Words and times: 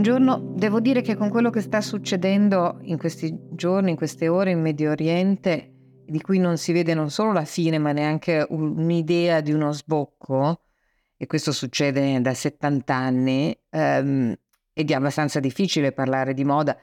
Buongiorno, 0.00 0.52
devo 0.54 0.78
dire 0.78 1.00
che 1.00 1.16
con 1.16 1.28
quello 1.28 1.50
che 1.50 1.60
sta 1.60 1.80
succedendo 1.80 2.78
in 2.82 2.98
questi 2.98 3.36
giorni, 3.50 3.90
in 3.90 3.96
queste 3.96 4.28
ore 4.28 4.52
in 4.52 4.60
Medio 4.60 4.92
Oriente, 4.92 5.72
di 6.06 6.20
cui 6.20 6.38
non 6.38 6.56
si 6.56 6.70
vede 6.70 6.94
non 6.94 7.10
solo 7.10 7.32
la 7.32 7.44
fine, 7.44 7.78
ma 7.78 7.90
neanche 7.90 8.46
un'idea 8.48 9.40
di 9.40 9.50
uno 9.50 9.72
sbocco, 9.72 10.60
e 11.16 11.26
questo 11.26 11.50
succede 11.50 12.20
da 12.20 12.32
70 12.32 12.94
anni, 12.94 13.58
ehm, 13.70 14.36
ed 14.72 14.88
è 14.88 14.94
abbastanza 14.94 15.40
difficile 15.40 15.90
parlare 15.90 16.32
di 16.32 16.44
moda, 16.44 16.78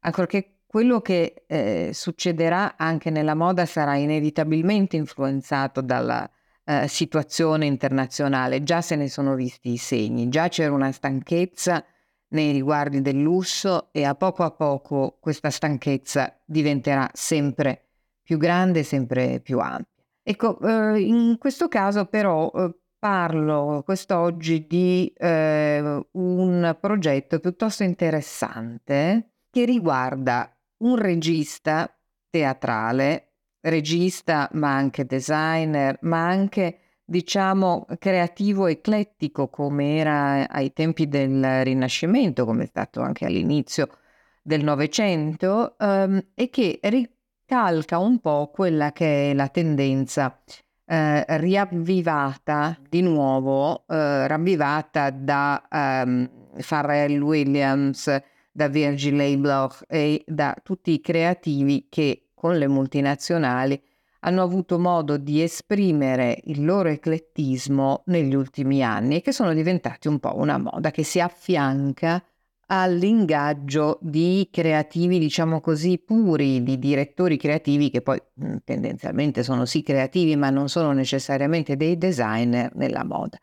ancorché 0.00 0.62
quello 0.66 1.00
che 1.00 1.44
eh, 1.46 1.90
succederà 1.92 2.74
anche 2.76 3.10
nella 3.10 3.36
moda 3.36 3.64
sarà 3.64 3.94
inevitabilmente 3.94 4.96
influenzato 4.96 5.82
dalla 5.82 6.28
eh, 6.64 6.88
situazione 6.88 7.66
internazionale. 7.66 8.64
Già 8.64 8.80
se 8.80 8.96
ne 8.96 9.08
sono 9.08 9.36
visti 9.36 9.70
i 9.70 9.76
segni, 9.76 10.28
già 10.28 10.48
c'era 10.48 10.72
una 10.72 10.90
stanchezza 10.90 11.84
nei 12.28 12.52
riguardi 12.52 13.00
del 13.00 13.20
lusso 13.20 13.88
e 13.92 14.04
a 14.04 14.14
poco 14.14 14.42
a 14.42 14.50
poco 14.50 15.18
questa 15.20 15.50
stanchezza 15.50 16.38
diventerà 16.44 17.08
sempre 17.12 17.86
più 18.22 18.38
grande, 18.38 18.82
sempre 18.82 19.40
più 19.40 19.58
ampia. 19.58 20.04
Ecco, 20.22 20.58
eh, 20.60 21.00
in 21.00 21.36
questo 21.38 21.68
caso 21.68 22.06
però 22.06 22.50
eh, 22.52 22.74
parlo 22.98 23.82
quest'oggi 23.84 24.66
di 24.66 25.12
eh, 25.16 26.06
un 26.10 26.76
progetto 26.80 27.38
piuttosto 27.38 27.84
interessante 27.84 29.34
che 29.48 29.64
riguarda 29.64 30.52
un 30.78 30.96
regista 30.96 31.96
teatrale, 32.28 33.34
regista 33.60 34.48
ma 34.54 34.74
anche 34.74 35.06
designer, 35.06 35.98
ma 36.02 36.26
anche 36.26 36.78
diciamo, 37.06 37.86
creativo 37.98 38.66
eclettico 38.66 39.48
come 39.48 39.96
era 39.96 40.48
ai 40.48 40.72
tempi 40.72 41.08
del 41.08 41.64
Rinascimento, 41.64 42.44
come 42.44 42.64
è 42.64 42.66
stato 42.66 43.00
anche 43.00 43.24
all'inizio 43.24 43.88
del 44.42 44.64
Novecento, 44.64 45.78
ehm, 45.78 46.26
e 46.34 46.50
che 46.50 46.80
ricalca 46.82 47.98
un 47.98 48.18
po' 48.20 48.50
quella 48.52 48.92
che 48.92 49.30
è 49.30 49.34
la 49.34 49.48
tendenza 49.48 50.40
eh, 50.84 51.24
riavvivata 51.38 52.78
di 52.88 53.02
nuovo, 53.02 53.86
eh, 53.88 54.26
ravvivata 54.26 55.10
da 55.10 55.66
um, 55.70 56.28
Pharrell 56.66 57.20
Williams, 57.20 58.20
da 58.52 58.68
Virgil 58.68 59.20
Abloh 59.20 59.70
e 59.88 60.24
da 60.26 60.56
tutti 60.62 60.92
i 60.92 61.00
creativi 61.00 61.86
che 61.88 62.30
con 62.34 62.56
le 62.56 62.68
multinazionali 62.68 63.80
hanno 64.26 64.42
avuto 64.42 64.78
modo 64.78 65.16
di 65.16 65.40
esprimere 65.40 66.40
il 66.44 66.64
loro 66.64 66.88
eclettismo 66.88 68.02
negli 68.06 68.34
ultimi 68.34 68.82
anni 68.82 69.16
e 69.16 69.20
che 69.22 69.32
sono 69.32 69.54
diventati 69.54 70.08
un 70.08 70.18
po' 70.18 70.36
una 70.36 70.58
moda 70.58 70.90
che 70.90 71.04
si 71.04 71.20
affianca 71.20 72.22
all'ingaggio 72.68 73.98
di 74.02 74.48
creativi, 74.50 75.20
diciamo 75.20 75.60
così, 75.60 75.98
puri, 75.98 76.64
di 76.64 76.76
direttori 76.80 77.36
creativi 77.36 77.88
che 77.88 78.02
poi 78.02 78.20
tendenzialmente 78.64 79.44
sono 79.44 79.64
sì 79.64 79.84
creativi 79.84 80.34
ma 80.34 80.50
non 80.50 80.68
sono 80.68 80.90
necessariamente 80.90 81.76
dei 81.76 81.96
designer 81.96 82.74
nella 82.74 83.04
moda. 83.04 83.38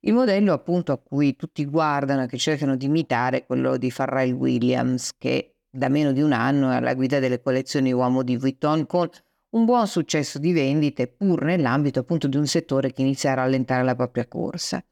Il 0.00 0.12
modello 0.12 0.52
appunto 0.52 0.92
a 0.92 0.98
cui 0.98 1.34
tutti 1.34 1.64
guardano 1.64 2.24
e 2.24 2.26
che 2.26 2.36
cercano 2.36 2.76
di 2.76 2.84
imitare 2.84 3.38
è 3.38 3.46
quello 3.46 3.78
di 3.78 3.90
Pharrell 3.90 4.32
Williams 4.32 5.16
che 5.16 5.56
da 5.70 5.88
meno 5.88 6.12
di 6.12 6.20
un 6.20 6.32
anno 6.32 6.70
è 6.70 6.74
alla 6.74 6.94
guida 6.94 7.18
delle 7.20 7.40
collezioni 7.40 7.92
uomo 7.92 8.22
di 8.22 8.36
Vuitton 8.36 8.86
con 8.86 9.08
un 9.56 9.64
buon 9.64 9.86
successo 9.86 10.38
di 10.38 10.52
vendite 10.52 11.06
pur 11.06 11.42
nell'ambito 11.42 12.00
appunto 12.00 12.28
di 12.28 12.36
un 12.36 12.46
settore 12.46 12.92
che 12.92 13.00
inizia 13.00 13.32
a 13.32 13.36
rallentare 13.36 13.82
la 13.82 13.94
propria 13.94 14.26
corsa. 14.26 14.84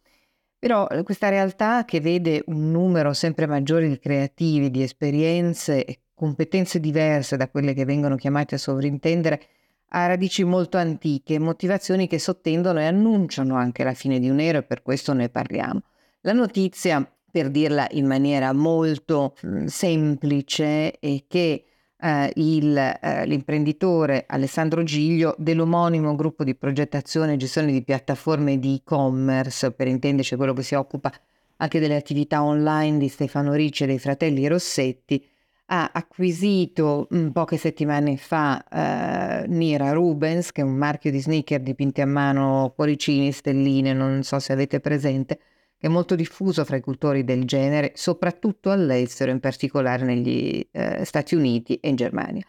Però 0.59 0.89
eh, 0.89 1.03
questa 1.03 1.29
realtà 1.29 1.85
che 1.85 2.01
vede 2.01 2.43
un 2.47 2.71
numero 2.71 3.13
sempre 3.13 3.47
maggiore 3.47 3.89
di 3.89 3.99
creativi, 3.99 4.71
di 4.71 4.83
esperienze 4.83 5.85
e 5.85 6.01
competenze 6.15 6.81
diverse 6.81 7.37
da 7.37 7.49
quelle 7.51 7.75
che 7.75 7.85
vengono 7.85 8.17
chiamate 8.17 8.55
a 8.55 8.59
sovrintendere, 8.59 9.43
ha 9.89 10.07
radici 10.07 10.43
molto 10.45 10.79
antiche, 10.79 11.39
motivazioni 11.39 12.09
che 12.09 12.19
sottendono 12.19 12.81
e 12.81 12.87
annunciano 12.87 13.57
anche 13.57 13.85
la 13.85 13.93
fine 13.93 14.19
di 14.19 14.31
un'era 14.31 14.59
e 14.59 14.63
per 14.63 14.83
questo 14.83 15.13
ne 15.13 15.29
parliamo. 15.29 15.83
La 16.23 16.33
notizia, 16.33 17.07
per 17.31 17.51
dirla 17.51 17.87
in 17.91 18.07
maniera 18.07 18.53
molto 18.55 19.35
semplice, 19.67 20.99
è 20.99 21.25
che 21.29 21.65
eh, 22.05 22.31
il, 22.35 22.77
eh, 22.77 23.25
l'imprenditore 23.25 24.25
Alessandro 24.29 24.83
Giglio 24.83 25.35
dell'omonimo 25.39 26.15
gruppo 26.15 26.45
di 26.45 26.55
progettazione 26.55 27.33
e 27.33 27.37
gestione 27.39 27.73
di 27.73 27.83
piattaforme 27.83 28.59
di 28.59 28.75
e-commerce, 28.75 29.73
per 29.73 29.89
intenderci 29.89 30.37
quello 30.37 30.53
che 30.53 30.63
si 30.63 30.75
occupa 30.75 31.11
anche 31.57 31.81
delle 31.81 31.97
attività 31.97 32.43
online 32.43 32.99
di 32.99 33.09
Stefano 33.09 33.55
Ricci 33.55 33.85
e 33.85 33.87
dei 33.87 33.99
fratelli 33.99 34.47
Rossetti, 34.47 35.25
ha 35.67 35.91
acquisito 35.95 37.07
mh, 37.09 37.17
mm, 37.17 37.29
poche 37.29 37.57
settimane 37.57 38.19
fa 38.19 38.63
eh, 38.69 39.47
Nira 39.49 39.93
Rubens, 39.93 40.53
che 40.53 40.61
è 40.61 40.65
un 40.65 40.75
marchio 40.75 41.11
di 41.11 41.21
sneaker 41.21 41.61
dipinti 41.61 42.03
a 42.03 42.07
mano, 42.07 42.73
cuoricini, 42.77 43.33
stelline, 43.33 43.95
non 43.95 44.23
so 44.25 44.39
se 44.39 44.53
avete 44.53 44.81
presente, 44.81 45.39
è 45.85 45.89
molto 45.89 46.15
diffuso 46.15 46.65
fra 46.65 46.77
i 46.77 46.81
cultori 46.81 47.25
del 47.25 47.45
genere, 47.45 47.93
soprattutto 47.95 48.71
all'estero, 48.71 49.31
in 49.31 49.39
particolare 49.39 50.07
negli 50.07 50.67
eh, 50.71 51.05
Stati 51.05 51.35
Uniti 51.35 51.75
e 51.75 51.91
in 51.91 51.97
Germania. 51.97 52.43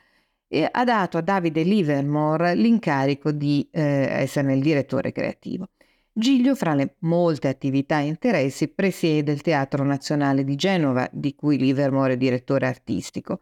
E 0.47 0.69
ha 0.71 0.83
dato 0.85 1.17
a 1.17 1.21
Davide 1.21 1.63
Livermore 1.63 2.55
l'incarico 2.55 3.33
di 3.33 3.67
eh, 3.71 3.81
essere 3.81 4.53
il 4.53 4.61
direttore 4.61 5.11
creativo. 5.11 5.67
Giglio, 6.13 6.55
fra 6.55 6.75
le 6.75 6.95
molte 6.99 7.49
attività 7.49 7.99
e 7.99 8.05
interessi, 8.05 8.69
presiede 8.69 9.33
il 9.33 9.41
Teatro 9.41 9.83
Nazionale 9.83 10.45
di 10.45 10.55
Genova, 10.55 11.05
di 11.11 11.35
cui 11.35 11.57
Livermore 11.57 12.13
è 12.13 12.17
direttore 12.17 12.67
artistico. 12.67 13.41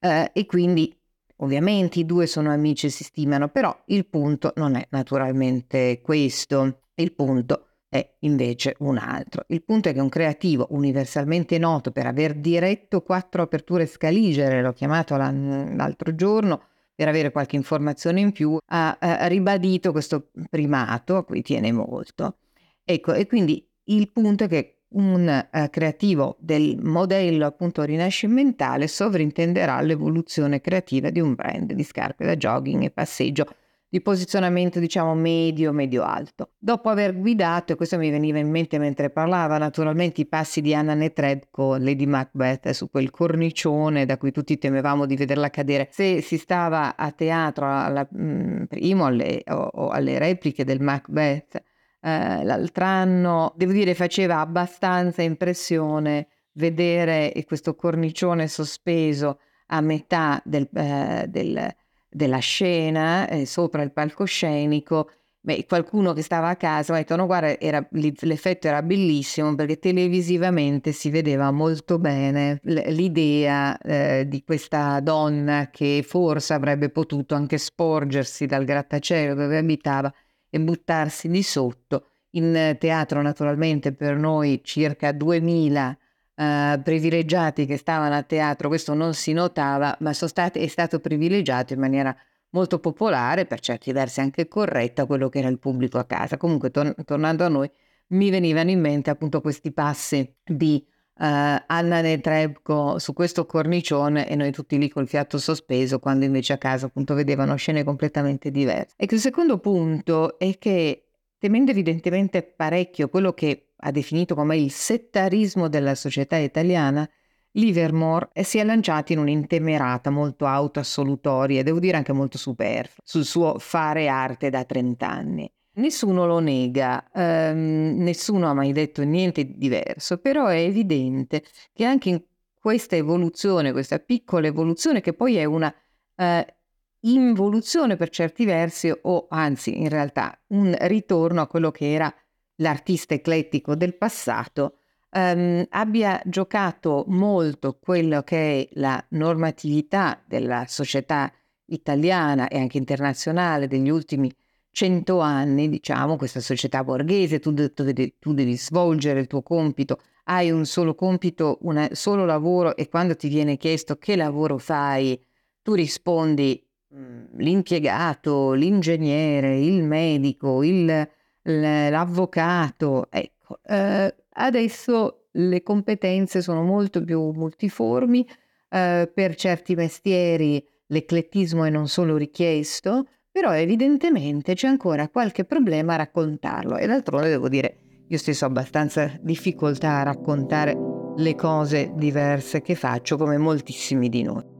Eh, 0.00 0.28
e 0.34 0.44
quindi, 0.44 0.92
ovviamente, 1.36 2.00
i 2.00 2.04
due 2.04 2.26
sono 2.26 2.50
amici 2.50 2.86
e 2.86 2.90
si 2.90 3.04
stimano, 3.04 3.48
però 3.48 3.80
il 3.86 4.06
punto 4.06 4.52
non 4.56 4.74
è 4.74 4.84
naturalmente 4.90 6.00
questo. 6.02 6.80
Il 6.96 7.12
punto 7.12 7.66
è 7.90 8.08
invece 8.20 8.76
un 8.78 8.96
altro. 8.96 9.44
Il 9.48 9.64
punto 9.64 9.88
è 9.88 9.92
che 9.92 10.00
un 10.00 10.08
creativo 10.08 10.68
universalmente 10.70 11.58
noto 11.58 11.90
per 11.90 12.06
aver 12.06 12.34
diretto 12.36 13.02
quattro 13.02 13.42
aperture 13.42 13.84
scaligere, 13.84 14.62
l'ho 14.62 14.72
chiamato 14.72 15.16
l'altro 15.16 16.14
giorno 16.14 16.62
per 16.94 17.08
avere 17.08 17.32
qualche 17.32 17.56
informazione 17.56 18.20
in 18.20 18.30
più, 18.30 18.56
ha, 18.64 18.96
ha 18.98 19.26
ribadito 19.26 19.90
questo 19.90 20.30
primato 20.48 21.16
a 21.16 21.24
cui 21.24 21.42
tiene 21.42 21.72
molto. 21.72 22.36
Ecco, 22.84 23.12
e 23.12 23.26
quindi 23.26 23.68
il 23.84 24.10
punto 24.12 24.44
è 24.44 24.48
che 24.48 24.82
un 24.90 25.48
uh, 25.52 25.70
creativo 25.70 26.36
del 26.38 26.78
modello 26.80 27.46
appunto 27.46 27.82
rinascimentale 27.82 28.86
sovrintenderà 28.86 29.80
l'evoluzione 29.80 30.60
creativa 30.60 31.10
di 31.10 31.20
un 31.20 31.34
brand 31.34 31.72
di 31.72 31.82
scarpe 31.84 32.24
da 32.24 32.36
jogging 32.36 32.84
e 32.84 32.90
passeggio 32.90 33.46
di 33.90 34.00
posizionamento 34.00 34.78
diciamo 34.78 35.14
medio, 35.14 35.72
medio-alto. 35.72 36.52
Dopo 36.58 36.88
aver 36.88 37.18
guidato, 37.18 37.72
e 37.72 37.76
questo 37.76 37.98
mi 37.98 38.08
veniva 38.08 38.38
in 38.38 38.48
mente 38.48 38.78
mentre 38.78 39.10
parlava, 39.10 39.58
naturalmente 39.58 40.20
i 40.20 40.26
passi 40.26 40.60
di 40.60 40.72
Anna 40.72 40.94
Netrebko, 40.94 41.76
Lady 41.76 42.06
Macbeth, 42.06 42.70
su 42.70 42.88
quel 42.88 43.10
cornicione 43.10 44.06
da 44.06 44.16
cui 44.16 44.30
tutti 44.30 44.56
temevamo 44.56 45.06
di 45.06 45.16
vederla 45.16 45.50
cadere. 45.50 45.88
Se 45.90 46.22
si 46.22 46.38
stava 46.38 46.96
a 46.96 47.10
teatro 47.10 47.66
alla, 47.68 48.06
mh, 48.08 48.22
mm, 48.22 48.62
primo 48.64 49.06
alle, 49.06 49.42
o, 49.48 49.54
o 49.54 49.88
alle 49.88 50.18
repliche 50.18 50.64
del 50.64 50.80
Macbeth 50.80 51.60
eh, 52.02 52.44
l'altro 52.44 52.84
anno, 52.84 53.52
devo 53.56 53.72
dire 53.72 53.94
faceva 53.94 54.38
abbastanza 54.38 55.22
impressione 55.22 56.28
vedere 56.52 57.32
questo 57.44 57.74
cornicione 57.74 58.46
sospeso 58.46 59.40
a 59.66 59.80
metà 59.80 60.40
del, 60.44 60.68
eh, 60.74 61.26
del 61.28 61.74
della 62.10 62.38
scena, 62.38 63.28
eh, 63.28 63.46
sopra 63.46 63.82
il 63.82 63.92
palcoscenico, 63.92 65.10
beh, 65.40 65.64
qualcuno 65.66 66.12
che 66.12 66.22
stava 66.22 66.48
a 66.48 66.56
casa 66.56 66.92
mi 66.92 66.98
ha 66.98 67.02
detto 67.02 67.16
no 67.16 67.26
guarda 67.26 67.58
era, 67.58 67.86
l'effetto 67.90 68.66
era 68.68 68.82
bellissimo 68.82 69.54
perché 69.54 69.78
televisivamente 69.78 70.92
si 70.92 71.08
vedeva 71.10 71.50
molto 71.50 71.98
bene 71.98 72.60
l'idea 72.62 73.78
eh, 73.78 74.26
di 74.28 74.42
questa 74.44 75.00
donna 75.00 75.70
che 75.70 76.04
forse 76.06 76.52
avrebbe 76.52 76.90
potuto 76.90 77.34
anche 77.34 77.56
sporgersi 77.58 78.46
dal 78.46 78.64
grattacielo 78.64 79.34
dove 79.34 79.56
abitava 79.56 80.12
e 80.50 80.60
buttarsi 80.60 81.28
di 81.28 81.42
sotto. 81.42 82.06
In 82.34 82.76
teatro 82.78 83.22
naturalmente 83.22 83.92
per 83.92 84.16
noi 84.16 84.60
circa 84.62 85.12
2000 85.12 85.98
eh, 86.40 86.80
privilegiati 86.82 87.66
che 87.66 87.76
stavano 87.76 88.14
a 88.14 88.22
teatro, 88.22 88.68
questo 88.68 88.94
non 88.94 89.12
si 89.12 89.34
notava, 89.34 89.94
ma 90.00 90.14
stati, 90.14 90.58
è 90.60 90.66
stato 90.68 90.98
privilegiato 90.98 91.74
in 91.74 91.80
maniera 91.80 92.16
molto 92.50 92.78
popolare, 92.78 93.44
per 93.44 93.60
certi 93.60 93.92
versi 93.92 94.20
anche 94.20 94.48
corretta, 94.48 95.04
quello 95.04 95.28
che 95.28 95.40
era 95.40 95.48
il 95.48 95.58
pubblico 95.58 95.98
a 95.98 96.04
casa. 96.04 96.38
Comunque, 96.38 96.70
tor- 96.70 96.94
tornando 97.04 97.44
a 97.44 97.48
noi, 97.48 97.70
mi 98.08 98.30
venivano 98.30 98.70
in 98.70 98.80
mente 98.80 99.10
appunto 99.10 99.42
questi 99.42 99.70
passi 99.70 100.34
di 100.42 100.82
uh, 100.86 101.24
Anna 101.66 102.00
Netrebko 102.00 102.98
su 102.98 103.12
questo 103.12 103.44
cornicione 103.44 104.26
e 104.26 104.34
noi 104.34 104.50
tutti 104.50 104.78
lì 104.78 104.88
col 104.88 105.06
fiato 105.06 105.36
sospeso, 105.36 105.98
quando 105.98 106.24
invece 106.24 106.54
a 106.54 106.58
casa 106.58 106.86
appunto 106.86 107.12
vedevano 107.12 107.54
scene 107.56 107.84
completamente 107.84 108.50
diverse. 108.50 108.94
E 108.96 109.06
il 109.10 109.20
secondo 109.20 109.58
punto 109.58 110.38
è 110.38 110.56
che 110.58 111.04
temendo 111.38 111.70
evidentemente 111.70 112.42
parecchio 112.42 113.08
quello 113.10 113.34
che 113.34 113.69
ha 113.80 113.90
definito 113.90 114.34
come 114.34 114.56
il 114.56 114.70
settarismo 114.70 115.68
della 115.68 115.94
società 115.94 116.36
italiana, 116.36 117.08
Livermore 117.52 118.30
si 118.42 118.58
è 118.58 118.64
lanciato 118.64 119.12
in 119.12 119.18
un'intemerata 119.18 120.10
molto 120.10 120.46
autoassolutoria 120.46 121.64
devo 121.64 121.80
dire 121.80 121.96
anche 121.96 122.12
molto 122.12 122.38
superflua 122.38 123.02
sul 123.04 123.24
suo 123.24 123.58
fare 123.58 124.06
arte 124.06 124.50
da 124.50 124.64
30 124.64 125.08
anni. 125.08 125.52
Nessuno 125.72 126.26
lo 126.26 126.38
nega, 126.40 127.10
ehm, 127.12 127.96
nessuno 127.98 128.48
ha 128.48 128.54
mai 128.54 128.72
detto 128.72 129.02
niente 129.02 129.44
di 129.44 129.56
diverso, 129.56 130.18
però 130.18 130.46
è 130.46 130.58
evidente 130.58 131.42
che 131.72 131.84
anche 131.84 132.08
in 132.10 132.22
questa 132.58 132.96
evoluzione, 132.96 133.72
questa 133.72 133.98
piccola 133.98 134.46
evoluzione 134.46 135.00
che 135.00 135.14
poi 135.14 135.36
è 135.36 135.44
una 135.44 135.74
eh, 136.16 136.54
involuzione 137.00 137.96
per 137.96 138.10
certi 138.10 138.44
versi 138.44 138.92
o 139.02 139.26
anzi 139.30 139.78
in 139.78 139.88
realtà 139.88 140.38
un 140.48 140.76
ritorno 140.80 141.40
a 141.40 141.46
quello 141.46 141.70
che 141.70 141.92
era 141.92 142.14
l'artista 142.60 143.14
eclettico 143.14 143.74
del 143.74 143.96
passato, 143.96 144.76
ehm, 145.10 145.66
abbia 145.70 146.20
giocato 146.24 147.04
molto 147.08 147.78
quello 147.80 148.22
che 148.22 148.60
è 148.60 148.68
la 148.72 149.04
normatività 149.10 150.22
della 150.24 150.64
società 150.66 151.32
italiana 151.66 152.48
e 152.48 152.58
anche 152.58 152.78
internazionale 152.78 153.66
degli 153.66 153.90
ultimi 153.90 154.32
cento 154.72 155.20
anni, 155.20 155.68
diciamo, 155.68 156.16
questa 156.16 156.40
società 156.40 156.84
borghese, 156.84 157.40
tu, 157.40 157.52
tu, 157.52 157.72
tu, 157.72 158.32
devi 158.32 158.56
svolgere 158.56 159.20
il 159.20 159.26
tuo 159.26 159.42
compito, 159.42 160.00
hai 160.24 160.50
un 160.50 160.64
solo 160.64 160.94
compito, 160.94 161.58
un 161.62 161.88
solo 161.92 162.24
lavoro 162.24 162.76
e 162.76 162.88
quando 162.88 163.16
ti 163.16 163.28
viene 163.28 163.56
chiesto 163.56 163.96
che 163.96 164.14
lavoro 164.16 164.58
fai, 164.58 165.20
tu 165.62 165.74
rispondi 165.74 166.64
mm, 166.94 167.24
l'impiegato, 167.38 168.52
l'ingegnere, 168.52 169.58
il 169.58 169.82
medico, 169.82 170.62
il, 170.62 171.08
l'avvocato. 171.42 173.06
Ecco, 173.10 173.60
eh, 173.66 174.14
adesso 174.34 175.26
le 175.32 175.62
competenze 175.62 176.42
sono 176.42 176.62
molto 176.62 177.02
più 177.02 177.30
multiformi, 177.30 178.26
eh, 178.68 179.10
per 179.12 179.34
certi 179.34 179.74
mestieri 179.74 180.64
l'eclettismo 180.86 181.64
è 181.64 181.70
non 181.70 181.88
solo 181.88 182.16
richiesto, 182.16 183.06
però 183.30 183.52
evidentemente 183.52 184.54
c'è 184.54 184.66
ancora 184.66 185.08
qualche 185.08 185.44
problema 185.44 185.94
a 185.94 185.98
raccontarlo 185.98 186.76
e 186.76 186.86
d'altronde 186.86 187.28
devo 187.28 187.48
dire, 187.48 187.76
io 188.08 188.18
stesso 188.18 188.44
ho 188.44 188.48
abbastanza 188.48 189.12
difficoltà 189.20 190.00
a 190.00 190.02
raccontare 190.02 190.76
le 191.16 191.34
cose 191.36 191.92
diverse 191.94 192.60
che 192.60 192.74
faccio 192.74 193.16
come 193.16 193.38
moltissimi 193.38 194.08
di 194.08 194.22
noi. 194.22 194.59